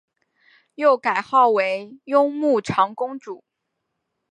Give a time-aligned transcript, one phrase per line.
[0.73, 3.43] 又改号为雍穆长公主。